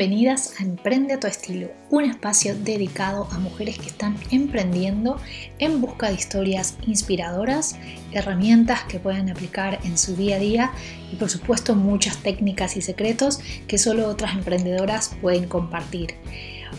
[0.00, 5.18] bienvenidas a Emprende a tu estilo, un espacio dedicado a mujeres que están emprendiendo
[5.58, 7.76] en busca de historias inspiradoras,
[8.10, 10.72] herramientas que puedan aplicar en su día a día
[11.12, 16.14] y por supuesto muchas técnicas y secretos que solo otras emprendedoras pueden compartir.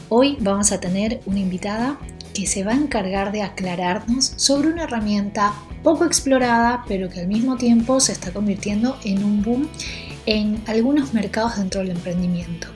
[0.09, 1.99] Hoy vamos a tener una invitada
[2.33, 5.53] que se va a encargar de aclararnos sobre una herramienta
[5.83, 9.69] poco explorada pero que al mismo tiempo se está convirtiendo en un boom
[10.25, 12.67] en algunos mercados dentro del emprendimiento.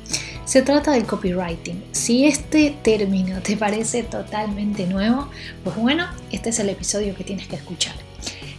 [0.46, 1.84] Se trata del copywriting.
[1.92, 5.28] Si este término te parece totalmente nuevo,
[5.64, 7.96] pues bueno, este es el episodio que tienes que escuchar.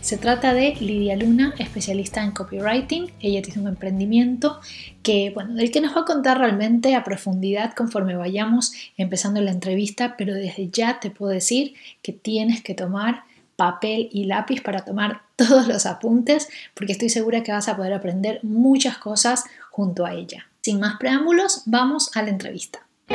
[0.01, 3.13] Se trata de Lidia Luna, especialista en copywriting.
[3.21, 4.59] Ella tiene un emprendimiento
[5.05, 9.53] que, bueno, del que nos va a contar realmente a profundidad conforme vayamos empezando la
[9.53, 13.23] entrevista, pero desde ya te puedo decir que tienes que tomar
[13.55, 17.93] papel y lápiz para tomar todos los apuntes porque estoy segura que vas a poder
[17.93, 20.47] aprender muchas cosas junto a ella.
[20.67, 22.89] Sin más preámbulos, vamos a la entrevista.
[23.09, 23.15] Hoy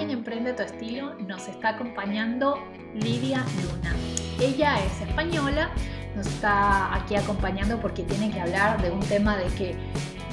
[0.00, 2.58] en Emprende tu estilo nos está acompañando
[2.92, 3.94] Lidia Luna.
[4.40, 5.70] Ella es española,
[6.16, 9.76] nos está aquí acompañando porque tiene que hablar de un tema de que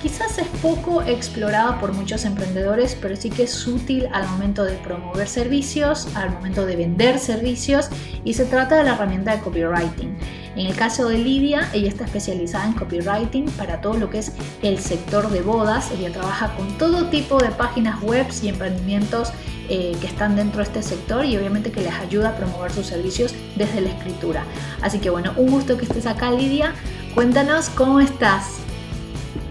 [0.02, 4.74] Quizás es poco explorado por muchos emprendedores, pero sí que es útil al momento de
[4.74, 7.90] promover servicios, al momento de vender servicios
[8.24, 10.16] y se trata de la herramienta de copywriting.
[10.56, 14.34] En el caso de Lidia, ella está especializada en copywriting para todo lo que es
[14.62, 15.92] el sector de bodas.
[15.92, 19.32] Ella trabaja con todo tipo de páginas web y emprendimientos
[19.70, 22.86] eh, que están dentro de este sector y obviamente que les ayuda a promover sus
[22.86, 24.46] servicios desde la escritura.
[24.82, 26.74] Así que bueno, un gusto que estés acá Lidia.
[27.16, 28.67] Cuéntanos cómo estás.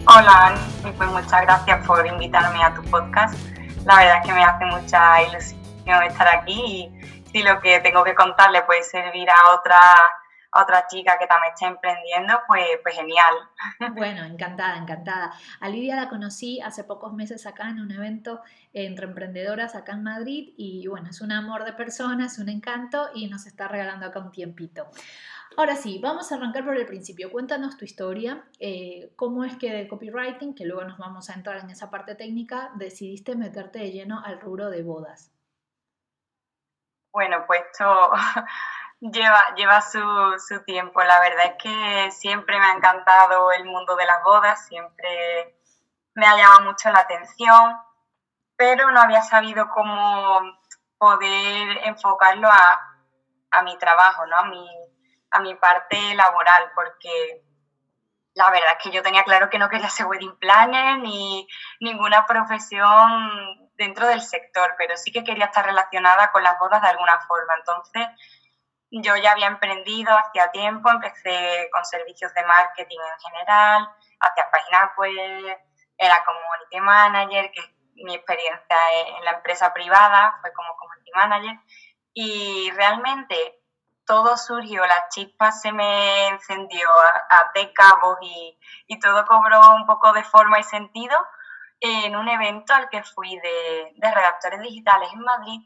[0.09, 3.35] Hola, Ani, pues muchas gracias por invitarme a tu podcast.
[3.85, 8.05] La verdad es que me hace mucha ilusión estar aquí y si lo que tengo
[8.05, 9.81] que contarle puede servir a otra,
[10.53, 13.35] otra chica que también está emprendiendo, pues, pues genial.
[13.95, 15.33] Bueno, encantada, encantada.
[15.59, 20.05] A Lidia la conocí hace pocos meses acá en un evento entre emprendedoras acá en
[20.05, 24.07] Madrid y bueno, es un amor de persona, es un encanto y nos está regalando
[24.07, 24.87] acá un tiempito.
[25.59, 27.33] Ahora sí, vamos a arrancar por el principio.
[27.33, 31.57] Cuéntanos tu historia, eh, cómo es que de copywriting, que luego nos vamos a entrar
[31.57, 35.33] en esa parte técnica, decidiste meterte de lleno al rubro de bodas.
[37.11, 38.11] Bueno, pues esto
[39.01, 39.99] lleva, lleva su,
[40.47, 41.03] su tiempo.
[41.03, 45.57] La verdad es que siempre me ha encantado el mundo de las bodas, siempre
[46.13, 47.79] me ha llamado mucho la atención,
[48.57, 50.39] pero no había sabido cómo
[50.99, 52.99] poder enfocarlo a,
[53.53, 54.37] a mi trabajo, ¿no?
[54.37, 54.96] a mi
[55.37, 57.43] a mi parte laboral, porque
[58.35, 61.47] la verdad es que yo tenía claro que no quería ser wedding planner ni
[61.81, 66.89] ninguna profesión dentro del sector, pero sí que quería estar relacionada con las bodas de
[66.89, 67.55] alguna forma.
[67.59, 68.07] Entonces,
[68.91, 73.89] yo ya había emprendido hacía tiempo, empecé con servicios de marketing en general,
[74.21, 75.59] hacía páginas web,
[75.99, 77.61] era community manager, que
[78.05, 78.77] mi experiencia
[79.17, 81.59] en la empresa privada, fue como community manager,
[82.13, 83.61] y realmente
[84.07, 86.89] todo surgió, la chispa se me encendió
[87.31, 88.59] a, de cabos y,
[89.01, 91.19] todo cobró un poco de forma y sentido
[91.81, 95.61] en un evento al que fui de, redactores digitales en Madrid,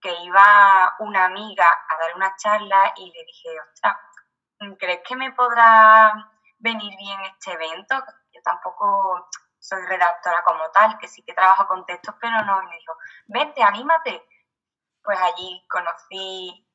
[0.00, 3.96] que iba una amiga a dar una charla y le dije, ostras,
[4.78, 6.12] ¿crees que me podrá
[6.58, 7.96] venir bien este evento?
[8.32, 9.28] Yo tampoco
[9.58, 12.62] soy redactora como tal, que sí que trabajo con textos, pero no.
[12.62, 12.92] Y me dijo,
[13.26, 14.26] vente, anímate.
[15.02, 16.66] Pues allí conocí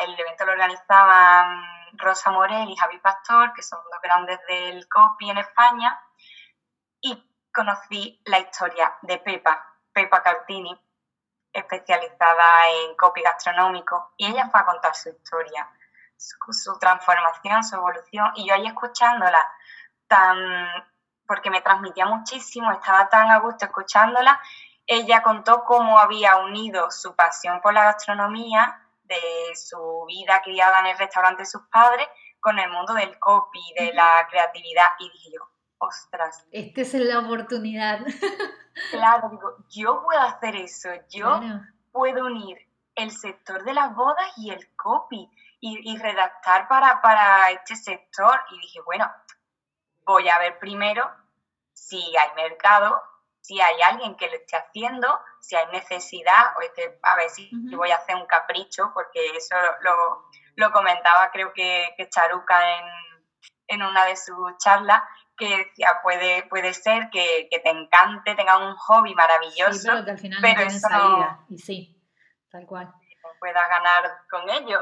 [0.00, 5.30] el evento lo organizaban Rosa Morel y Javi Pastor, que son dos grandes del copy
[5.30, 5.98] en España,
[7.00, 10.78] y conocí la historia de Pepa, Pepa Cartini,
[11.52, 15.68] especializada en copy gastronómico, y ella fue a contar su historia,
[16.16, 19.40] su, transformación, su evolución, y yo ahí escuchándola,
[20.06, 20.38] tan,
[21.26, 24.40] porque me transmitía muchísimo, estaba tan a gusto escuchándola,
[24.86, 30.86] ella contó cómo había unido su pasión por la gastronomía de su vida criada en
[30.86, 32.06] el restaurante de sus padres
[32.40, 34.86] con el mundo del copy, de la creatividad.
[34.98, 36.46] Y dije yo, ostras.
[36.52, 38.00] Esta es la oportunidad.
[38.90, 41.40] claro, digo, yo puedo hacer eso, yo
[41.92, 42.58] puedo unir
[42.94, 45.30] el sector de las bodas y el copy
[45.60, 48.40] y, redactar para, para este sector.
[48.50, 49.10] Y dije, bueno,
[50.04, 51.10] voy a ver primero
[51.72, 53.02] si hay mercado
[53.48, 55.08] si hay alguien que lo esté haciendo,
[55.40, 59.26] si hay necesidad, o es que a ver si voy a hacer un capricho, porque
[59.34, 59.56] eso
[60.56, 62.76] lo, comentaba creo que, Charuca
[63.68, 65.00] en, una de sus charlas,
[65.34, 70.18] que decía, puede, puede ser que, te encante, tenga un hobby maravilloso, pero que al
[70.18, 72.04] final no salida, y sí,
[72.50, 72.92] tal cual.
[73.40, 74.78] Pueda ganar con ello.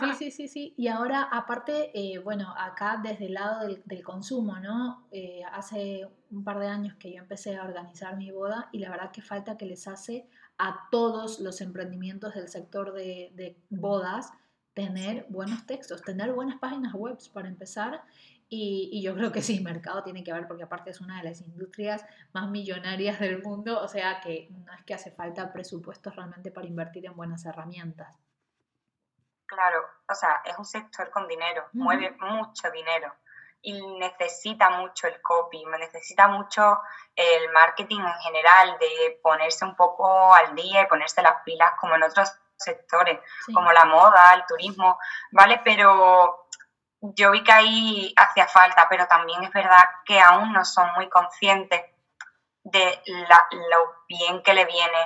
[0.00, 0.74] Sí, sí, sí, sí.
[0.76, 5.06] Y ahora, aparte, eh, bueno, acá desde el lado del, consumo, ¿no?
[5.10, 8.90] Eh, hace un par de años que yo empecé a organizar mi boda y la
[8.90, 14.32] verdad que falta que les hace a todos los emprendimientos del sector de, de bodas
[14.74, 18.02] tener buenos textos, tener buenas páginas web para empezar
[18.54, 21.40] y, yo creo que sí, mercado tiene que ver porque aparte es una de las
[21.40, 22.04] industrias
[22.34, 26.66] más millonarias del mundo, o sea que no es que hace falta presupuestos realmente para
[26.66, 28.14] invertir en buenas herramientas.
[29.46, 33.14] Claro, o sea, es un sector con dinero, mueve mucho dinero
[33.62, 36.78] y necesita mucho el copy, necesita mucho
[37.16, 41.94] el marketing en general, de ponerse un poco al día y ponerse las pilas como
[41.94, 43.18] en otros sectores,
[43.54, 44.98] como la moda, el turismo,
[45.30, 45.62] ¿vale?
[45.64, 46.48] Pero
[47.02, 51.08] yo vi que ahí hacía falta, pero también es verdad que aún no son muy
[51.08, 51.82] conscientes
[52.64, 53.02] de
[53.50, 54.98] lo bien que le viene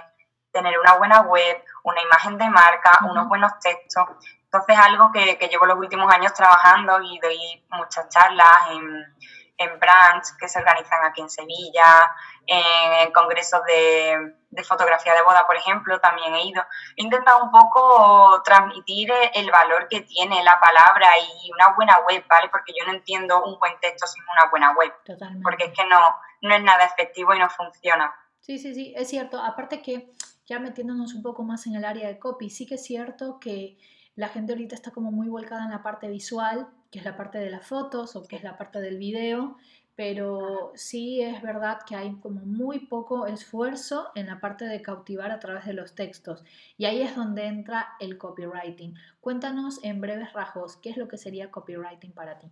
[0.52, 4.04] tener una buena web, una imagen de marca, unos buenos textos.
[4.44, 9.16] Entonces, algo que, que, llevo los últimos años trabajando y doy muchas charlas en,
[9.58, 12.14] en brands que se organizan aquí en Sevilla,
[12.46, 16.62] en, congresos de, fotografía de boda, por ejemplo, también he ido.
[16.96, 22.24] He intentado un poco transmitir el valor que tiene la palabra y una buena web,
[22.28, 22.48] ¿vale?
[22.48, 24.92] Porque yo no entiendo un buen texto sin una buena web.
[25.04, 25.42] Totalmente.
[25.42, 26.00] Porque es que no,
[26.42, 28.14] no es nada efectivo y no funciona.
[28.40, 29.40] Sí, sí, sí, es cierto.
[29.40, 30.12] Aparte que
[30.46, 33.76] ya metiéndonos un poco más en el área de copy, sí que es cierto que
[34.14, 37.36] la gente ahorita está como muy volcada en la parte visual, que es la parte
[37.36, 39.58] de las fotos o que es la parte del video,
[39.96, 45.30] pero sí es verdad que hay como muy poco esfuerzo en la parte de cautivar
[45.30, 46.42] a través de los textos.
[46.78, 48.94] Y ahí es donde entra el copywriting.
[49.20, 52.50] Cuéntanos en breves rasgos, ¿qué es lo que sería copywriting para ti?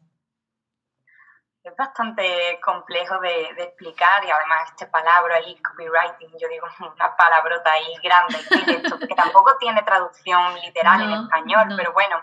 [1.64, 7.72] es bastante complejo de, explicar y además este palabra ahí, copywriting, yo digo una palabrota
[7.72, 8.36] ahí grande,
[8.90, 12.22] porque tampoco tiene traducción literal en español, pero bueno,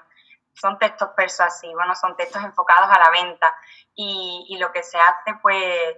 [0.54, 3.56] son textos persuasivos, no son textos enfocados a la venta
[3.96, 5.96] y, lo que se hace pues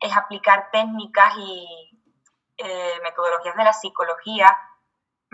[0.00, 2.00] es aplicar técnicas y
[2.56, 4.56] eh, metodologías de la psicología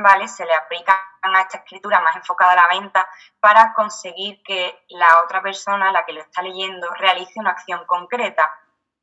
[0.01, 0.29] ¿vale?
[0.29, 3.09] Se le aplican a esta escritura más enfocada a la venta
[3.39, 8.51] para conseguir que la otra persona, la que lo está leyendo, realice una acción concreta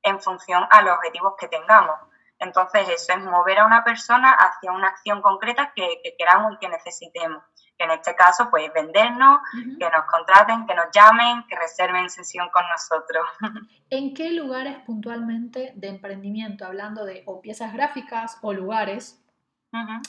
[0.01, 1.95] en función a los objetivos que tengamos.
[2.39, 6.69] Entonces, eso es mover a una persona hacia una acción concreta que, queramos y que
[6.69, 7.44] necesitemos.
[7.77, 12.50] Que en este caso, pues vendernos, que nos contraten, que nos llamen, que reserven sesión
[12.51, 13.25] con nosotros.
[13.89, 19.24] ¿En qué lugares puntualmente de emprendimiento, hablando de o piezas gráficas o lugares,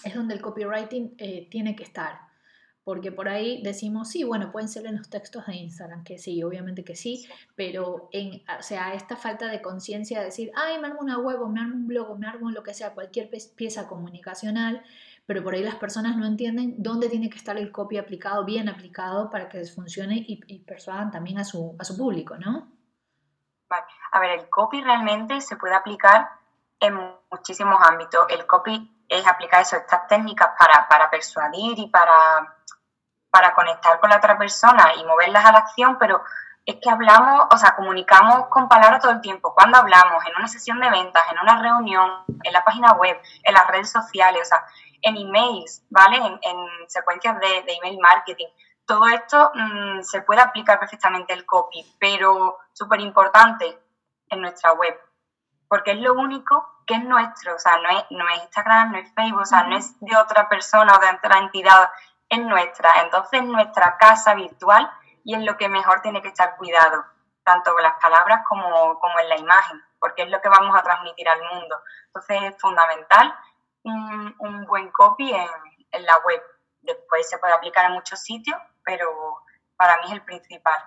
[0.05, 2.21] es donde el copywriting eh, tiene que estar.
[2.85, 6.43] Porque por ahí decimos, sí, bueno, pueden ser en los textos de Instagram, que sí,
[6.43, 10.87] obviamente que sí, pero en, o sea, esta falta de conciencia de decir, ay, me
[10.87, 13.29] armo una web o me armo un blog o me armo lo que sea, cualquier
[13.57, 14.83] pieza comunicacional,
[15.29, 18.67] pero por ahí las personas no entienden dónde tiene que estar el copy aplicado, bien
[18.67, 22.73] aplicado, para que funcione y, persuadan también a su, a su público, ¿no?
[23.69, 23.85] Vale.
[24.13, 26.31] A ver, el copy realmente se puede aplicar
[26.81, 26.95] en
[27.31, 28.25] muchísimos ámbitos.
[28.31, 30.49] El copy es aplicar eso, estas técnicas
[30.89, 32.57] para, persuadir y para,
[33.29, 36.23] para conectar con la otra persona y moverlas a la acción, pero
[36.65, 39.55] es que hablamos, o sea, comunicamos con palabras todo el tiempo.
[39.55, 43.55] Cuando hablamos, en una sesión de ventas, en una reunión, en la página web, en
[43.55, 44.65] las redes sociales, o sea,
[45.03, 46.17] en emails, ¿vale?
[46.17, 48.47] En, secuencias de, email marketing.
[48.87, 53.79] Todo esto mm, se puede aplicar perfectamente el copy, pero súper importante
[54.31, 54.99] en nuestra web,
[55.69, 58.99] porque es lo único que es nuestro, o sea, no es, no es Instagram, no
[58.99, 61.91] es Facebook, o sea, no es de otra persona o de otra entidad,
[62.29, 63.03] es nuestra.
[63.03, 64.91] Entonces, nuestra casa virtual
[65.25, 67.05] y es lo que mejor tiene que estar cuidado,
[67.45, 70.83] tanto con las palabras como, como en la imagen, porque es lo que vamos a
[70.83, 71.77] transmitir al mundo.
[72.07, 73.35] Entonces, es fundamental
[73.85, 75.49] un, un buen copy en,
[75.93, 76.41] en la web.
[76.83, 79.07] Después se puede aplicar en muchos sitios, pero
[79.77, 80.79] para mí es el principal.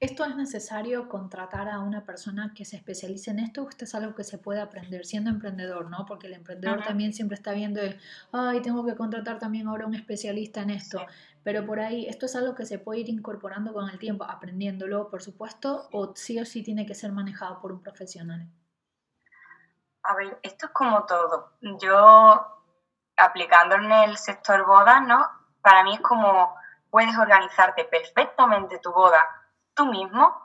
[0.00, 4.14] ¿Esto es necesario contratar a una persona que se especialice en esto esto es algo
[4.14, 6.06] que se puede aprender siendo emprendedor, ¿no?
[6.06, 8.00] Porque el emprendedor también siempre está viendo el,
[8.32, 11.04] ay, tengo que contratar también ahora un especialista en esto.
[11.42, 15.10] Pero por ahí, esto es algo que se puede ir incorporando con el tiempo, aprendiéndolo,
[15.10, 18.48] por supuesto, o sí o sí tiene que ser manejado por un profesional.
[20.02, 21.52] A ver, esto es como todo.
[21.60, 22.62] Yo,
[23.16, 25.28] aplicando en el sector boda, ¿no?
[25.62, 26.56] Para mí es como
[26.90, 29.26] puedes organizarte perfectamente tu boda
[29.74, 30.36] tú mismo.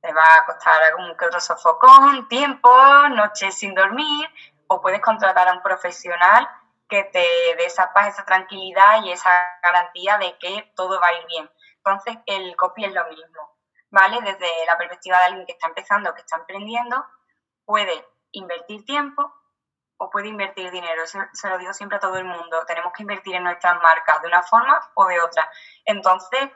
[0.00, 2.70] Te va a costar algún que otro sofocón, tiempo,
[3.10, 4.28] noches sin dormir,
[4.68, 6.48] o puedes contratar a un profesional
[6.88, 9.30] que te dé esa paz, esa tranquilidad y esa
[9.62, 11.50] garantía de que todo va a ir bien.
[11.78, 13.56] Entonces, el copy es lo mismo,
[13.90, 14.20] ¿vale?
[14.20, 17.04] Desde la perspectiva de alguien que está empezando, que está emprendiendo,
[17.64, 19.32] puede invertir tiempo,
[19.96, 21.06] o puede invertir dinero.
[21.06, 22.64] Se, se, lo digo siempre a todo el mundo.
[22.66, 25.48] Tenemos que invertir en nuestras marcas de una forma o de otra.
[25.84, 26.50] Entonces,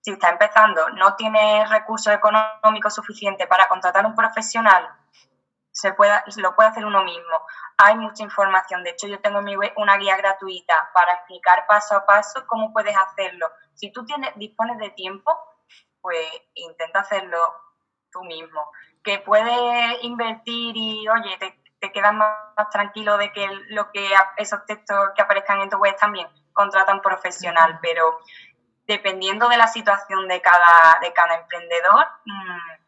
[0.00, 4.88] si está empezando, no tiene recursos económicos suficientes para contratar un profesional,
[5.72, 7.40] se pueda, lo puede hacer uno mismo.
[7.76, 8.82] Hay mucha información.
[8.82, 12.46] De hecho, yo tengo en mi web una guía gratuita para explicar paso a paso
[12.46, 13.50] cómo puedes hacerlo.
[13.74, 15.32] Si tú tienes, dispones de tiempo,
[16.00, 17.38] pues intenta hacerlo
[18.10, 18.70] tú mismo.
[19.02, 22.36] Que puedes invertir y, oye, te, te quedas más,
[22.70, 27.00] tranquilo de que lo que esos textos que aparezcan en tu web también contrata un
[27.00, 28.18] profesional, pero
[28.86, 32.80] dependiendo de la situación de cada, de cada emprendedor, mm,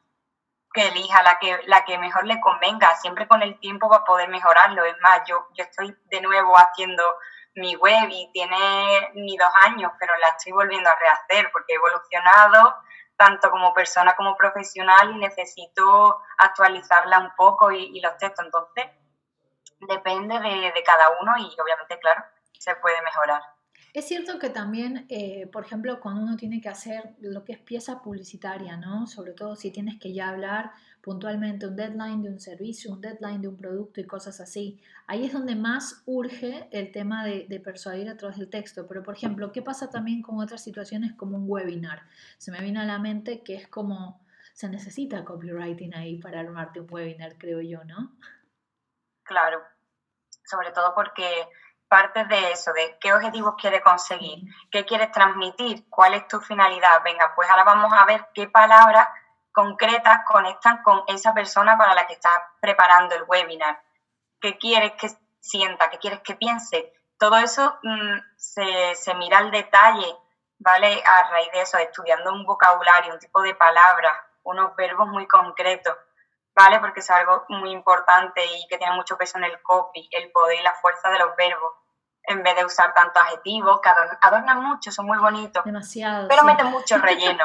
[0.75, 4.05] que elija la que, la que mejor le convenga, siempre con el tiempo va a
[4.05, 4.85] poder mejorarlo.
[4.85, 7.03] Es más, yo, yo estoy de nuevo haciendo
[7.55, 11.77] mi web y tiene ni dos años, pero la estoy volviendo a rehacer porque he
[11.77, 12.75] evolucionado
[13.23, 18.45] tanto como persona como profesional y necesito actualizarla un poco y, los textos.
[18.45, 18.87] Entonces,
[19.79, 22.25] depende de, de cada uno y obviamente, claro,
[22.59, 23.41] se puede mejorar.
[23.93, 27.59] Es cierto que también, eh, por ejemplo, cuando uno tiene que hacer lo que es
[27.61, 29.07] pieza publicitaria, ¿no?
[29.07, 30.73] Sobre todo si tienes que ya hablar
[31.03, 35.27] puntualmente un deadline de un servicio, un deadline de un producto y cosas así, ahí
[35.27, 38.87] es donde más urge el tema de, de persuadir a través del texto.
[38.87, 42.03] Pero, por ejemplo, ¿qué pasa también con otras situaciones como un webinar?
[42.39, 46.81] Se me viene a la mente que es como, se necesita copywriting ahí para armarte
[46.81, 48.13] un webinar, creo yo, ¿no?
[49.25, 49.61] Claro,
[50.45, 51.25] sobre todo porque
[51.89, 57.03] partes de eso, de qué objetivos quieres conseguir, qué quieres transmitir, cuál es tu finalidad.
[57.05, 59.09] Venga, pues ahora vamos a ver qué palabras
[59.53, 63.83] concretas conectan con esa persona para la que estás preparando el webinar.
[64.41, 65.91] ¿Qué quieres que sienta?
[65.91, 66.93] ¿Qué quieres que piense?
[67.19, 70.17] Todo eso mm, se, se mira al detalle,
[70.59, 71.03] ¿vale?
[71.05, 75.97] A raíz de eso, estudiando un vocabulario, un tipo de palabras, unos verbos muy concretos.
[76.55, 76.81] ¿vale?
[76.81, 80.59] Porque es algo muy importante y que tiene mucho peso en el copy, el poder
[80.59, 81.73] y la fuerza de los verbos
[82.25, 85.65] en vez de usar tantos adjetivos que adornan, mucho, son muy bonitos.
[85.65, 86.29] Demasiado.
[86.29, 87.45] Pero meten mucho relleno.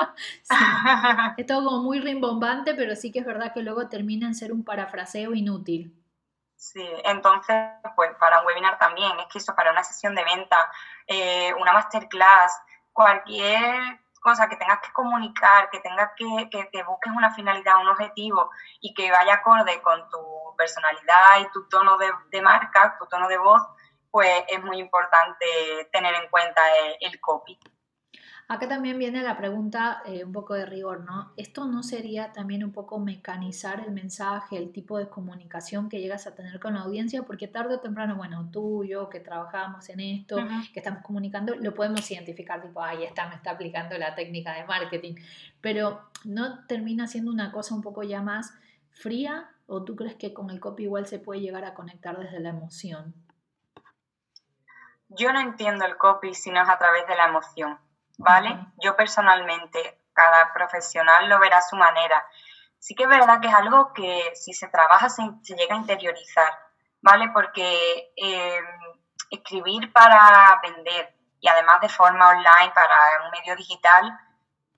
[1.38, 4.52] Es todo como muy rimbombante, pero sí que es verdad que luego termina en ser
[4.52, 5.94] un parafraseo inútil.
[6.56, 7.56] Sí, entonces,
[7.96, 10.72] pues para un webinar también, es que eso para una sesión de venta,
[11.06, 12.60] eh, una masterclass,
[12.92, 18.50] cualquier cosa que tengas que comunicar, que tengas que, que, busques una finalidad, un objetivo
[18.82, 20.18] y que vaya acorde con tu
[20.58, 23.62] personalidad y tu tono de, de marca, tu tono de voz,
[24.12, 25.46] pues es muy importante
[25.92, 26.62] tener en cuenta
[27.00, 27.58] el, copy.
[28.50, 31.34] Acá también viene la pregunta eh, un poco de rigor, ¿no?
[31.36, 36.28] ¿Esto no sería también un poco mecanizar el mensaje, el tipo de comunicación que llegas
[36.28, 37.24] a tener con la audiencia?
[37.24, 40.38] Porque tarde o temprano, bueno, tú, yo, que trabajamos en esto,
[40.74, 44.64] que estamos comunicando, lo podemos identificar, tipo, ahí está, me está aplicando la técnica de
[44.64, 45.16] marketing.
[45.60, 48.54] Pero ¿no termina siendo una cosa un poco ya más
[48.92, 49.50] fría?
[49.66, 52.50] ¿O tú crees que con el copy igual se puede llegar a conectar desde la
[52.50, 53.27] emoción?
[55.10, 57.80] Yo no entiendo el copy si no es a través de la emoción,
[58.18, 58.58] ¿vale?
[58.78, 62.26] Yo personalmente, cada profesional lo verá a su manera.
[62.80, 65.24] Sí que es verdad que es algo que si se trabaja se,
[65.56, 66.52] llega a interiorizar,
[67.02, 67.30] ¿vale?
[67.34, 68.66] Porque em,
[69.30, 72.96] escribir para vender y además de forma online para
[73.26, 74.20] un medio digital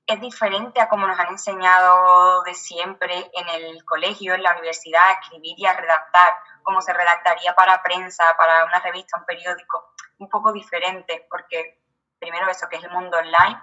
[0.09, 5.07] es diferente a como nos han enseñado de siempre en el colegio, en la universidad,
[5.07, 6.33] a escribir y a redactar,
[6.69, 11.81] como se redactaría para prensa, para una revista, un periódico un poco diferente, porque
[12.19, 13.59] primero eso, que es el mundo online,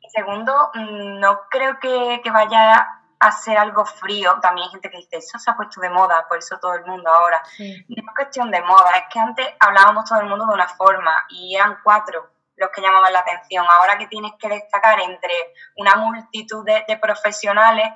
[0.00, 2.88] y segundo, mm, no creo que, vaya
[3.20, 4.40] a ser algo frío.
[4.42, 6.84] También hay gente que dice, eso se ha puesto de moda, por eso todo el
[6.86, 7.40] mundo ahora.
[7.60, 11.24] No es cuestión de moda, es que antes hablábamos todo el mundo de una forma
[11.28, 13.64] y eran cuatro los que llamaban la atención.
[13.78, 15.34] Ahora que tienes que destacar entre
[15.76, 17.92] una multitud de, profesionales,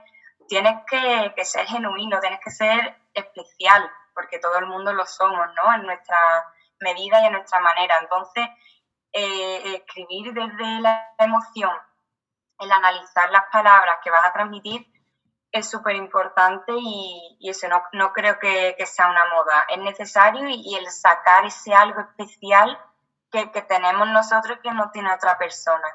[0.47, 5.46] tienes que, que, ser genuino, tienes que ser especial, porque todo el mundo lo somos,
[5.54, 5.75] ¿no?
[5.75, 6.18] En nuestra
[6.80, 7.94] medida y a nuestra manera.
[8.00, 8.48] Entonces,
[9.12, 11.70] eh, escribir desde la emoción,
[12.58, 14.92] el analizar las palabras que vas a transmitir,
[15.52, 19.66] es súper importante y, eso no, no creo que, sea una moda.
[19.68, 22.76] Es necesario y, el sacar ese algo especial
[23.30, 25.87] que, que, tenemos nosotros que no tiene otra persona.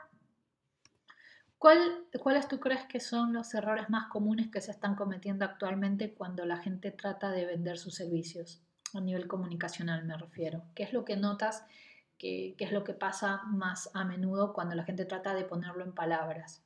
[1.63, 6.13] ¿Cuál, ¿Cuáles tú crees que son los errores más comunes que se están cometiendo actualmente
[6.13, 8.61] cuando la gente trata de vender sus servicios?
[8.93, 10.63] a nivel comunicacional me refiero.
[10.75, 11.65] ¿Qué es lo que notas?
[12.19, 15.95] ¿Qué, es lo que pasa más a menudo cuando la gente trata de ponerlo en
[15.95, 16.61] palabras?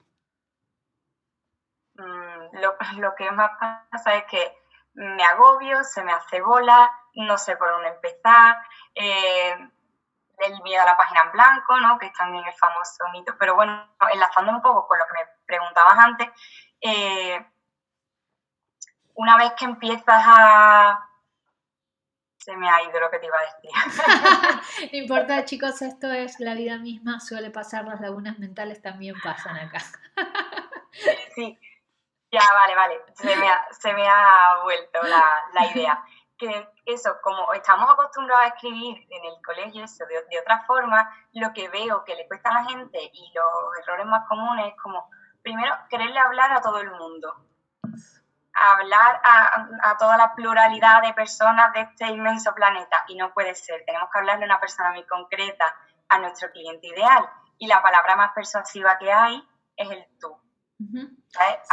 [1.94, 2.58] Mm,
[3.00, 4.51] lo, que más pasa es que
[4.96, 8.58] me agobio, se me hace bola, no sé por dónde empezar,
[8.96, 9.70] eh,
[10.38, 11.98] el miedo a la página en blanco, ¿no?
[11.98, 15.29] que es también el famoso mito, pero bueno, enlazando un poco con lo que me
[15.46, 16.29] preguntabas antes,
[16.82, 17.46] eh,
[19.15, 21.10] una vez que empiezas a,
[22.38, 24.89] se me ha ido lo que te iba a decir.
[24.91, 29.58] no importa, chicos, esto es la vida misma, suele pasar, las lagunas mentales también pasan
[29.58, 29.79] acá.
[31.36, 31.60] sí,
[32.32, 36.06] ya, vale, vale, se me ha, se me ha vuelto la, la, idea.
[36.38, 41.10] Que eso, como estamos acostumbrados a escribir en el colegio eso de, de otra forma,
[41.34, 44.82] lo que veo que le cuesta a la gente y los errores más comunes es
[44.82, 45.10] como,
[45.41, 47.48] primero, quererle hablar a todo el mundo
[48.58, 53.84] hablar a, toda la pluralidad de personas de este inmenso planeta y no puede ser.
[53.86, 55.75] Tenemos que hablarle a una persona muy concreta,
[56.10, 57.29] a nuestro cliente ideal.
[57.60, 59.44] Y la palabra más persuasiva que hay
[59.75, 60.36] es el tú.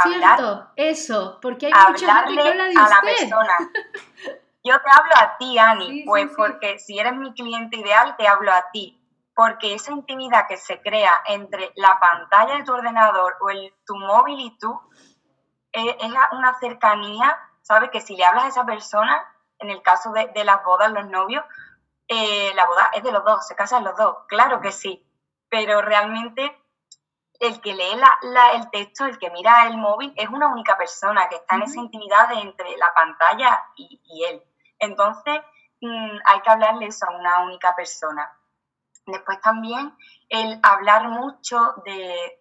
[0.02, 3.58] Cierto, eso, porque hay mucha gente que habla de a la persona.
[4.64, 8.52] Yo te hablo a ti, Ani, pues porque si eres mi cliente ideal, te hablo
[8.52, 9.00] a ti.
[9.36, 13.96] Porque esa intimidad que se crea entre la pantalla de tu ordenador o el, tu
[13.96, 14.80] móvil y tú,
[15.72, 15.96] es,
[16.32, 17.90] una cercanía, ¿sabes?
[17.90, 19.22] Que si le hablas a esa persona,
[19.58, 21.44] en el caso de, las bodas, los novios,
[22.08, 25.06] eh, la boda es de los dos, se casan los dos, claro que sí,
[25.48, 26.56] pero realmente
[27.40, 31.28] el que lee la, el texto, el que mira el móvil, es una única persona
[31.28, 34.42] que está en esa intimidad entre la pantalla y, él.
[34.78, 35.40] Entonces,
[35.80, 38.30] mm, hay que hablarle eso a una única persona.
[39.06, 39.94] Después también
[40.34, 42.38] el hablar mucho de,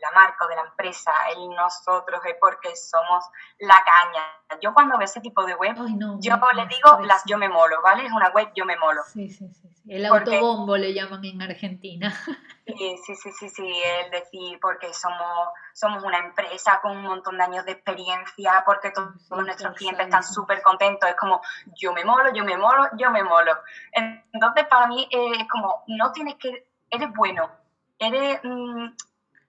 [0.00, 3.24] la marca o de la empresa, el nosotros, es porque somos
[3.58, 4.60] la caña.
[4.60, 5.76] Yo cuando veo ese tipo de web,
[6.20, 8.06] yo le digo las yo me molo, ¿vale?
[8.06, 9.02] Es una web yo me molo.
[9.12, 9.68] Sí, sí, sí.
[9.88, 12.14] El autobombo le llaman en Argentina.
[12.68, 17.38] Sí, sí, sí, sí, sí, el decir porque somos, somos una empresa con un montón
[17.38, 21.40] de años de experiencia, porque todos, nuestros clientes están súper contentos, es como
[21.74, 23.56] yo me molo, yo me molo, yo me molo.
[23.90, 27.50] Entonces para mí es como, no tienes que, eres bueno,
[27.98, 28.86] eres mm,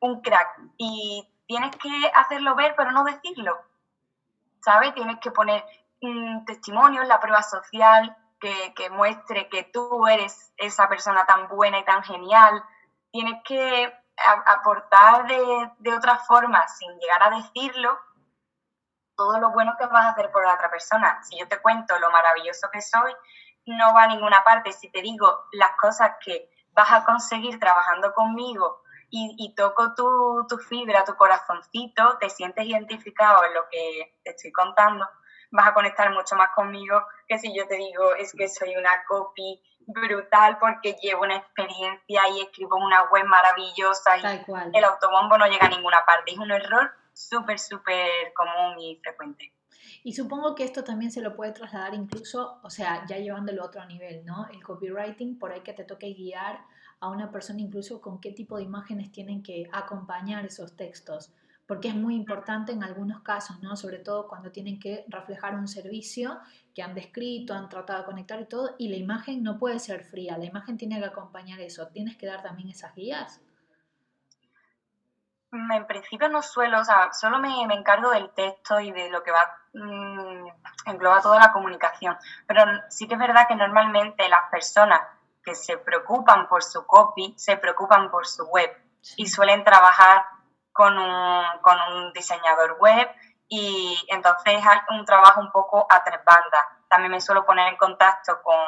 [0.02, 3.60] un crack y tienes que hacerlo ver pero no decirlo,
[4.62, 4.94] ¿sabes?
[4.94, 5.64] Tienes que poner
[6.02, 11.86] mm, testimonios, la prueba social, que, muestre que tú eres esa persona tan buena y
[11.86, 12.64] tan genial.
[13.12, 13.94] Tienes que
[14.46, 18.00] aportar de, de otra forma, sin llegar a decirlo,
[19.16, 21.22] todo lo bueno que vas a hacer por la otra persona.
[21.24, 23.14] Si yo te cuento lo maravilloso que soy,
[23.66, 24.72] no va a ninguna parte.
[24.72, 26.50] Si te digo las cosas que
[26.80, 32.66] vas a conseguir trabajando conmigo y, y toco tu, tu, fibra, tu corazoncito, te sientes
[32.66, 35.06] identificado en lo que te estoy contando,
[35.52, 39.04] vas a conectar mucho más conmigo que si yo te digo es que soy una
[39.08, 45.48] copy brutal porque llevo una experiencia y escribo una web maravillosa y el autobombo no
[45.48, 46.32] llega a ninguna parte.
[46.32, 49.52] Es un error súper, súper común y frecuente.
[50.04, 53.66] Y supongo que esto también se lo puede trasladar incluso, o sea, ya llevándolo a
[53.66, 54.48] otro nivel, ¿no?
[54.52, 56.60] El copywriting, por ahí que te toque guiar
[57.00, 61.32] a una persona incluso con qué tipo de imágenes tienen que acompañar esos textos
[61.70, 63.76] porque es muy importante en algunos casos, ¿no?
[63.76, 66.40] Sobre todo cuando tienen que reflejar un servicio
[66.74, 70.04] que han descrito, han tratado de conectar y todo, y la imagen no puede ser
[70.04, 71.88] fría, la imagen tiene que acompañar eso.
[71.90, 73.40] ¿Tienes que dar también esas guías?
[75.52, 79.24] En principio no suelo, o sea, solo me, me encargo del texto y de lo
[79.24, 80.48] que va, mmm,
[80.86, 82.18] engloba toda la comunicación.
[82.48, 85.02] Pero sí que es verdad que normalmente las personas
[85.44, 88.70] que se preocupan por su copy, se preocupan por su web
[89.16, 90.26] y suelen trabajar
[90.72, 93.10] con un, con un diseñador web
[93.48, 96.62] y entonces es un trabajo un poco a tres bandas.
[96.88, 98.66] También me suelo poner en contacto con,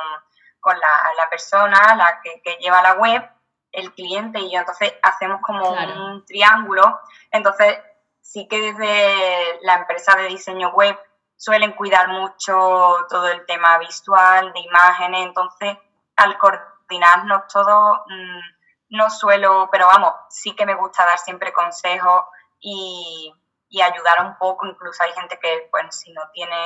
[0.60, 3.24] con la, la, persona la que, que, lleva la web,
[3.72, 7.00] el cliente y yo, entonces hacemos como un triángulo.
[7.32, 7.78] Entonces
[8.22, 10.98] sí que desde la empresa de diseño web
[11.38, 15.78] suelen cuidar mucho todo el tema visual, de imágenes, entonces
[16.16, 18.04] al coordinarnos todo...
[18.08, 22.24] Mmm, no suelo, pero vamos, sí que me gusta dar siempre consejos
[22.60, 23.34] y,
[23.82, 24.68] ayudar un poco.
[24.68, 26.58] Incluso hay gente que, bueno, si no tiene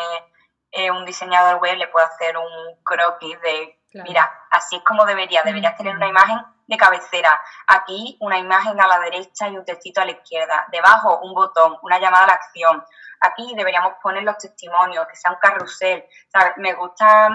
[0.71, 5.41] eh, un diseñador web, le puede hacer un croquis de, mira, así es como debería,
[5.43, 7.41] deberías tener una imagen de cabecera.
[7.67, 10.67] Aquí una imagen a la derecha y un textito a la izquierda.
[10.71, 12.83] Debajo un botón, una llamada a la acción.
[13.21, 16.05] Aquí deberíamos poner los testimonios, que sea un carrusel.
[16.57, 17.29] Me gusta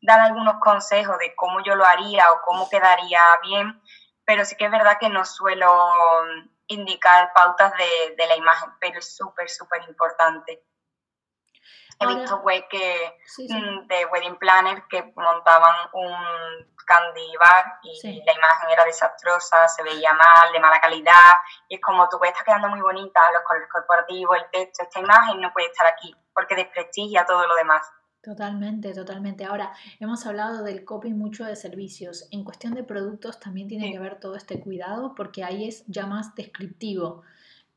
[0.00, 3.80] dar algunos consejos de cómo yo lo haría o cómo quedaría bien
[4.28, 8.98] pero sí que es verdad que no suelo mm, indicar pautas de, la imagen, pero
[8.98, 10.62] es súper, súper importante.
[12.00, 16.14] He visto web que, mm, de wedding planner que montaban un
[16.86, 21.34] candy bar y la imagen era desastrosa, se veía mal, de mala calidad,
[21.68, 25.00] y es como tu web está quedando muy bonita, los colores corporativos, el texto, esta
[25.00, 27.82] imagen no puede estar aquí porque desprestigia todo lo demás.
[28.22, 29.44] Totalmente, totalmente.
[29.44, 32.28] Ahora, hemos hablado del copy mucho de servicios.
[32.30, 36.06] En cuestión de productos también tiene que ver todo este cuidado porque ahí es ya
[36.06, 37.22] más descriptivo.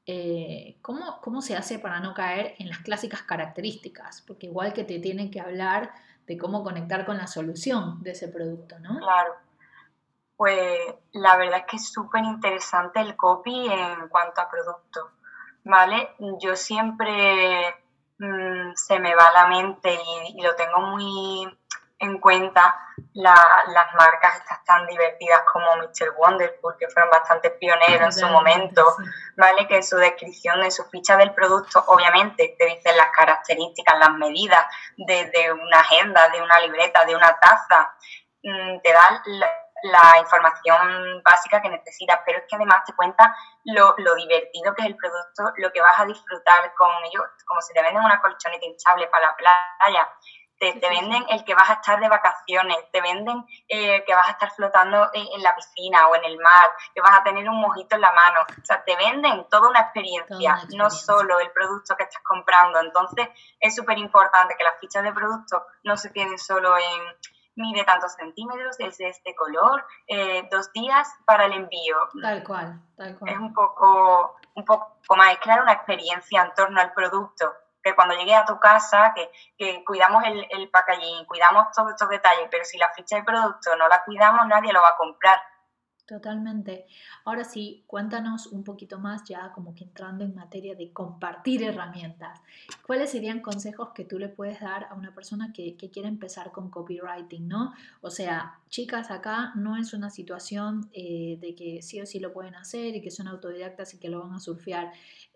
[0.05, 4.21] Eh, ¿cómo, ¿Cómo se hace para no caer en las clásicas características?
[4.21, 5.93] Porque igual que te tiene que hablar
[6.25, 8.97] de cómo conectar con la solución de ese producto, ¿no?
[8.97, 9.33] Claro.
[10.35, 10.79] Pues
[11.11, 15.11] la verdad es que es súper interesante el copy en cuanto a producto,
[15.63, 16.09] ¿vale?
[16.39, 17.75] Yo siempre
[18.17, 19.99] mm, se me va la mente
[20.33, 21.47] y lo tengo muy
[22.01, 22.75] en cuenta
[23.13, 26.13] las marcas estas tan divertidas como Mr.
[26.17, 28.95] Wonder, porque fueron bastante pioneros en su momento,
[29.37, 29.67] ¿vale?
[29.67, 34.11] Que en su descripción, en su ficha del producto, obviamente te dicen las características, las
[34.13, 34.65] medidas
[34.97, 37.93] de, una agenda, de una libreta, de una taza,
[38.43, 39.21] mm, te dan
[39.83, 43.35] la, información básica que necesitas, pero es que además te cuenta
[43.65, 47.61] lo, lo, divertido que es el producto, lo que vas a disfrutar con ello, como
[47.61, 50.07] si te venden una colchoneta hinchable para la playa,
[50.61, 54.31] te, venden el que vas a estar de vacaciones, te venden eh, que vas a
[54.31, 57.95] estar flotando en, la piscina o en el mar, que vas a tener un mojito
[57.95, 58.41] en la mano.
[58.61, 62.79] O sea, te venden toda una experiencia, no solo el producto que estás comprando.
[62.79, 63.27] Entonces,
[63.59, 67.01] es súper importante que las fichas de producto no se queden solo en
[67.55, 71.97] mide tantos centímetros, es de este color, eh, dos días para el envío.
[72.21, 73.31] Tal cual, tal cual.
[73.31, 77.51] Es un poco, un poco más, es crear una experiencia en torno al producto
[77.83, 82.47] que cuando llegues a tu casa, que, cuidamos el, el, packaging, cuidamos todos estos detalles,
[82.49, 85.39] pero si la ficha de producto no la cuidamos, nadie lo va a comprar.
[86.11, 86.87] Totalmente.
[87.23, 92.41] Ahora sí, cuéntanos un poquito más ya como que entrando en materia de compartir herramientas.
[92.85, 96.51] ¿Cuáles serían consejos que tú le puedes dar a una persona que, que quiere empezar
[96.51, 97.73] con copywriting, no?
[98.01, 102.33] O sea, chicas, acá no es una situación eh, de que sí o sí lo
[102.33, 104.91] pueden hacer y que son autodidactas y que lo van a surfear.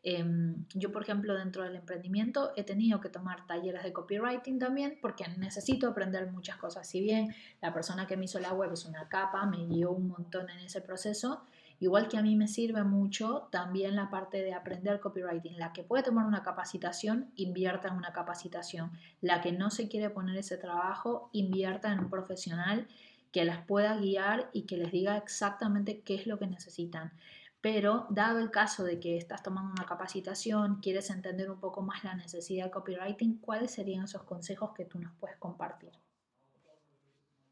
[0.07, 4.99] Em, yo, por ejemplo, dentro del emprendimiento he tenido que tomar talleres de copywriting también
[5.01, 6.87] porque necesito aprender muchas cosas.
[6.87, 10.09] Si bien la persona que me hizo la web es una capa, me guió un
[10.09, 11.41] montón en ese proceso,
[11.79, 15.57] igual que a mí me sirve mucho también la parte de aprender copywriting.
[15.57, 18.91] La que puede tomar una capacitación, invierta en una capacitación.
[19.21, 22.87] La que no se quiere poner ese trabajo, invierta en un profesional
[23.31, 27.11] que las pueda guiar y que les diga exactamente qué es lo que necesitan.
[27.65, 32.03] Pero dado el caso de que estás tomando una capacitación, quieres entender un poco más
[32.03, 35.91] la necesidad de copywriting, ¿cuáles serían esos consejos que tú nos puedes compartir?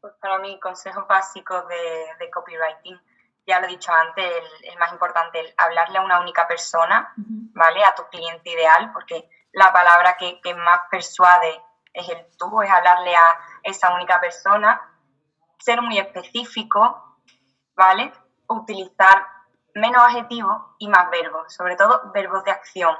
[0.00, 2.96] Pues para mí, consejos básicos de, copywriting,
[3.44, 4.24] ya lo he dicho antes,
[4.62, 7.82] el, más importante, el hablarle a una única persona, ¿vale?
[7.84, 11.60] A tu cliente ideal, porque la palabra que, que más persuade
[11.92, 14.80] es el tú, es hablarle a esa única persona,
[15.58, 17.18] ser muy específico,
[17.74, 18.12] ¿vale?
[18.46, 19.33] Utilizar
[19.74, 22.96] menos adjetivos y más verbos, sobre todo verbos de acción,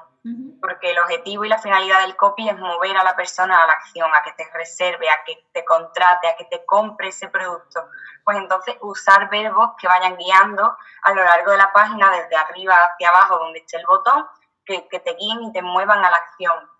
[0.61, 3.75] porque el objetivo y la finalidad del copy es mover a la persona a la
[3.75, 7.89] acción, a que te reserve, a que te contrate, a que te compre ese producto.
[8.25, 12.75] Pues entonces usar verbos que vayan guiando a lo largo de la página, desde arriba
[12.75, 14.27] hacia abajo, donde esté el botón,
[14.65, 16.71] que, que te guíen y te muevan a la acción.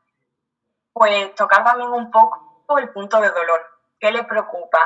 [0.95, 3.61] Pues tocar también un poco el punto de dolor.
[4.01, 4.79] ¿Qué le preocupa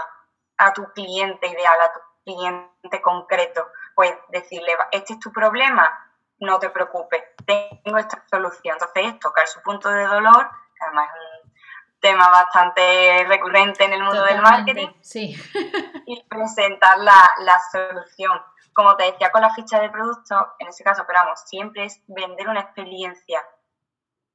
[0.59, 3.69] a tu cliente ideal, a tu cliente concreto?
[3.99, 5.91] Pues decirle, este es tu problema,
[6.39, 8.77] no te preocupes, tengo esta solución.
[8.81, 11.53] Entonces es tocar su punto de dolor, que además es un
[11.99, 15.37] tema bastante recurrente en el mundo del marketing, sí.
[16.07, 18.41] y presentar la, la, solución.
[18.73, 22.01] Como te decía con la ficha de producto, en ese caso, pero vamos, siempre es
[22.07, 23.43] vender una experiencia,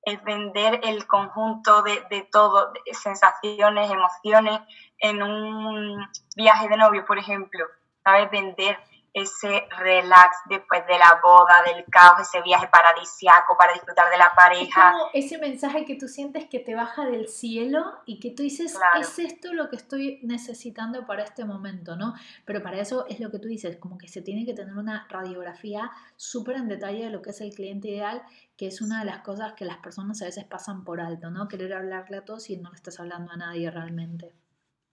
[0.01, 4.59] es vender el conjunto de, de todo, de sensaciones, emociones,
[4.97, 7.65] en un viaje de novio, por ejemplo,
[8.03, 8.29] ¿sabes?
[8.29, 8.77] Vender
[9.13, 14.31] ese relax después de la boda, del caos, ese viaje paradisiaco para disfrutar de la
[14.35, 14.89] pareja.
[14.89, 18.41] Es como ese mensaje que tú sientes que te baja del cielo y que tú
[18.41, 22.15] dices, es esto lo que estoy necesitando para este momento, ¿no?
[22.45, 25.05] Pero para eso es lo que tú dices, como que se tiene que tener una
[25.09, 28.23] radiografía súper en detalle de lo que es el cliente ideal,
[28.57, 31.47] que es una de las cosas que las personas a veces pasan por alto, ¿no?
[31.47, 34.33] Querer hablarle a todos y no le estás hablando a nadie realmente.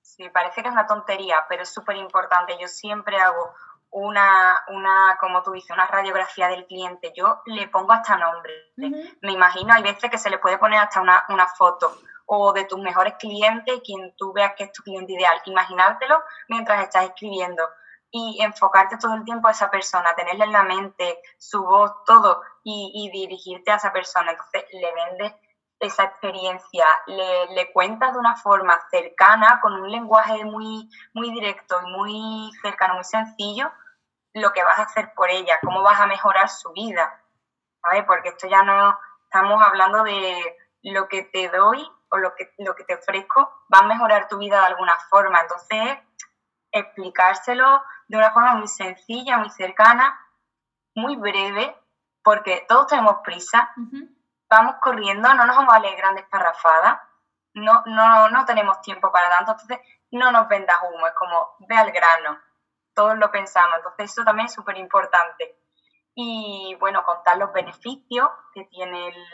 [0.02, 2.56] Sí, parece que es una tontería, pero es súper importante.
[2.60, 3.54] Yo siempre hago
[3.90, 7.12] una, una, como tú dices, una radiografía del cliente.
[7.16, 8.52] Yo le pongo hasta nombre.
[8.76, 11.92] Me imagino, hay veces que se le puede poner hasta una, una foto
[12.26, 15.40] o de tus mejores clientes, quien tú veas que es tu cliente ideal.
[15.46, 17.68] Imaginártelo mientras estás escribiendo
[18.12, 22.42] y enfocarte todo el tiempo a esa persona, tenerle en la mente su voz, todo,
[22.62, 24.30] y, y dirigirte a esa persona.
[24.30, 25.34] Entonces le vendes
[25.80, 31.80] esa experiencia, le, le, cuentas de una forma cercana, con un lenguaje muy, muy directo
[31.82, 33.72] y muy cercano, muy sencillo,
[34.34, 37.22] lo que vas a hacer por ella, cómo vas a mejorar su vida,
[37.82, 38.04] ¿sabes?
[38.04, 42.74] Porque esto ya no estamos hablando de lo que te doy o lo que, lo
[42.74, 43.40] que te ofrezco
[43.72, 45.40] va a mejorar tu vida de alguna forma.
[45.40, 45.98] Entonces,
[46.72, 50.18] explicárselo de una forma muy sencilla, muy cercana,
[50.94, 51.74] muy breve,
[52.22, 53.72] porque todos tenemos prisa
[54.50, 57.00] vamos corriendo, no nos vamos a leer grandes parrafadas,
[57.54, 59.78] no, no, no tenemos tiempo para tanto, entonces
[60.10, 62.38] no nos vendas humo, es como ve al grano,
[62.94, 65.56] todos lo pensamos, entonces eso también es súper importante.
[66.14, 69.26] Y bueno, contar los beneficios que tiene el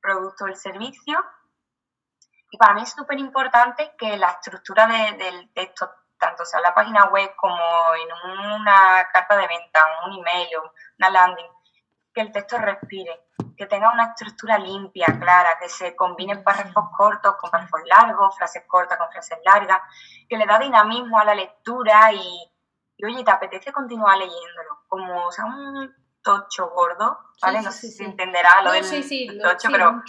[0.00, 1.18] producto o el servicio.
[2.50, 6.74] Y para mí es súper importante que la estructura del texto, tanto sea en la
[6.74, 7.58] página web como
[7.94, 11.50] en una carta de venta, un email o una landing,
[12.12, 17.36] que el texto respire, que tenga una estructura limpia, clara, que se combinen párrafos cortos
[17.36, 19.80] con párrafos largos, frases cortas con frases largas,
[20.28, 22.52] que le da dinamismo a la lectura y,
[23.04, 27.62] oye, te apetece continuar leyéndolo, como o sea, un tocho gordo, ¿vale?
[27.62, 28.84] no sé si entenderá lo del
[29.40, 30.02] tocho, pero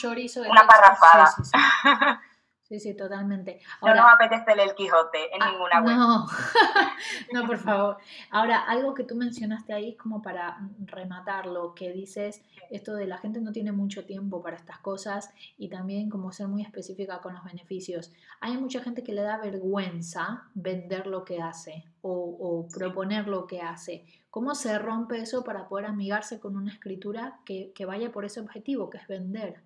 [0.50, 1.34] una parrafada.
[2.72, 3.60] Sí, sí, totalmente.
[3.82, 5.98] Ahora, no nos apetece el Quijote en ah, ninguna web.
[5.98, 6.26] No,
[7.34, 7.98] no, por favor.
[8.30, 13.42] Ahora, algo que tú mencionaste ahí como para rematarlo, que dices esto de la gente
[13.42, 17.44] no tiene mucho tiempo para estas cosas y también como ser muy específica con los
[17.44, 18.14] beneficios.
[18.40, 23.60] Hay mucha gente que le da vergüenza vender lo que hace o, proponer lo que
[23.60, 24.06] hace.
[24.30, 28.40] ¿Cómo se rompe eso para poder amigarse con una escritura que, que vaya por ese
[28.40, 29.62] objetivo, que es vender?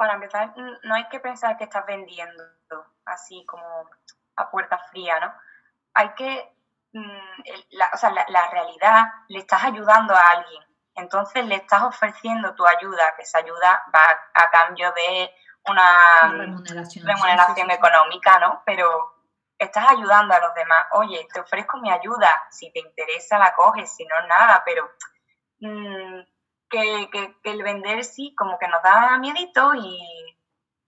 [0.00, 2.42] Para empezar, no hay que pensar que estás vendiendo
[3.04, 3.86] así como
[4.34, 5.30] a puerta fría, ¿no?
[5.92, 6.54] Hay que,
[6.94, 12.54] mm, la, o sea, la, realidad, le estás ayudando a alguien, entonces le estás ofreciendo
[12.54, 15.34] tu ayuda, que esa ayuda va a, cambio de
[15.66, 16.32] una
[17.04, 18.62] remuneración, económica, ¿no?
[18.64, 18.88] Pero
[19.58, 20.86] estás ayudando a los demás.
[20.92, 24.90] Oye, te ofrezco mi ayuda, si te interesa la coges, si no, nada, pero
[25.58, 26.20] mm,
[26.70, 29.98] que, el vender sí como que nos da miedito y,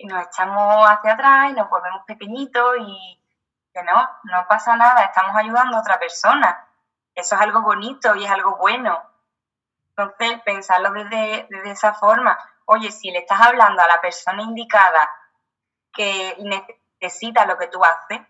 [0.05, 3.23] nos echamos hacia atrás y nos volvemos pequeñitos y
[3.73, 6.69] que no, no pasa nada, estamos ayudando a otra persona.
[7.15, 9.01] Eso es algo bonito y es algo bueno.
[9.91, 12.37] Entonces, pensarlo desde, desde esa forma.
[12.65, 15.09] Oye, si le estás hablando a la persona indicada
[15.93, 16.37] que
[17.01, 18.21] necesita lo que tú haces,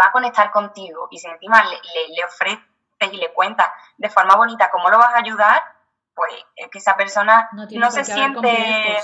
[0.00, 2.64] va a conectar contigo y si encima le, le, le ofreces
[3.12, 5.62] y le cuentas de forma bonita cómo lo vas a ayudar,
[6.18, 8.98] pues es que esa persona no, se siente...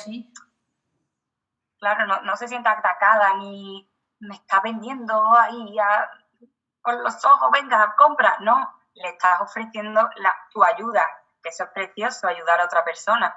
[1.78, 5.76] Claro, no, se siente atacada ni me está vendiendo ahí
[6.82, 8.38] con los ojos, venga, compra.
[8.40, 11.06] No, le estás ofreciendo la, tu ayuda,
[11.40, 13.32] que eso es precioso, ayudar a otra persona.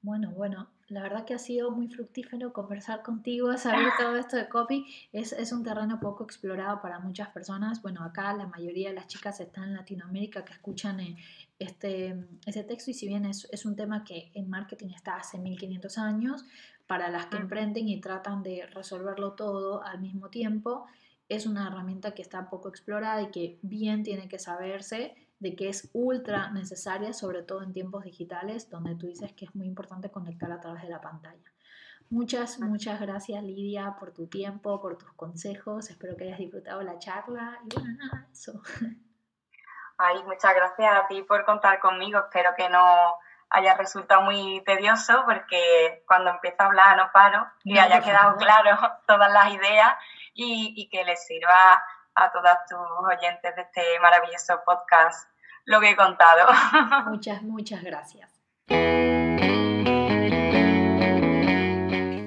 [0.00, 4.48] Bueno, bueno, la verdad que ha sido muy fructífero conversar contigo, saber todo esto de
[4.48, 4.86] copy.
[5.12, 7.80] Es, es, un terreno poco explorado para muchas personas.
[7.80, 11.16] Bueno, acá la mayoría de las chicas están en Latinoamérica que escuchan eh,
[11.58, 15.38] este, ese texto y si bien es, es, un tema que en marketing está hace
[15.38, 16.44] 1500 años,
[16.88, 20.86] para las que emprenden y tratan de resolverlo todo al mismo tiempo,
[21.28, 25.70] es una herramienta que está poco explorada y que bien tiene que saberse de que
[25.70, 30.10] es ultra necesaria, sobre todo en tiempos digitales, donde tú dices que es muy importante
[30.10, 31.50] conectar a través de la pantalla.
[32.10, 35.90] Muchas, muchas gracias Lidia por tu tiempo, por tus consejos.
[35.90, 38.60] Espero que hayas disfrutado la charla y bueno, nada, eso.
[39.96, 42.18] Ay, muchas gracias a ti por contar conmigo.
[42.18, 42.84] Espero que no
[43.48, 48.78] haya resultado muy tedioso porque cuando empiezo a hablar no paro y haya quedado claro
[49.06, 49.94] todas las ideas
[50.34, 51.82] y, y que les sirva
[52.14, 55.28] a todas tus oyentes de este maravilloso podcast
[55.64, 56.48] lo que he contado.
[57.10, 58.30] Muchas, muchas gracias.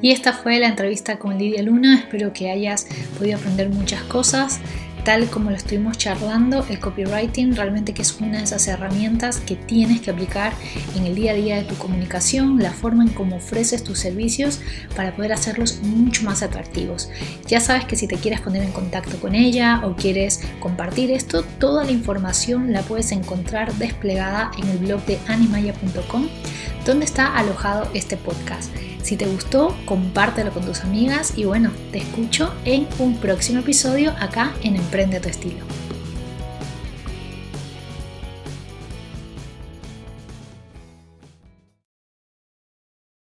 [0.01, 1.95] Y esta fue la entrevista con Lidia Luna.
[1.95, 2.85] Espero que hayas
[3.17, 4.59] podido aprender muchas cosas
[5.03, 9.55] tal como lo estuvimos charlando, el copywriting realmente que es una de esas herramientas que
[9.55, 10.53] tienes que aplicar
[10.95, 14.61] en el día a día de tu comunicación, la forma en cómo ofreces tus servicios
[14.95, 17.09] para poder hacerlos mucho más atractivos.
[17.47, 21.43] Ya sabes que si te quieres poner en contacto con ella o quieres compartir esto,
[21.59, 26.27] toda la información la puedes encontrar desplegada en el blog de animaya.com
[26.85, 28.71] donde está alojado este podcast.
[29.03, 34.15] Si te gustó, compártelo con tus amigas y bueno, te escucho en un próximo episodio
[34.19, 35.82] acá en Emprende tu estilo.